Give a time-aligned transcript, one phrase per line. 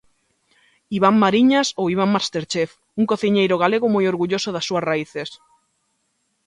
[0.97, 5.29] Iván Mariñas ou Iván Masterchef, un cociñeiro galego moi orgulloso das súas raíces.